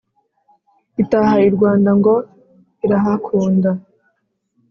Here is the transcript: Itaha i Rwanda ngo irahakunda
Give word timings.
Itaha 1.01 1.35
i 1.47 1.51
Rwanda 1.55 1.89
ngo 1.99 2.13
irahakunda 2.85 3.69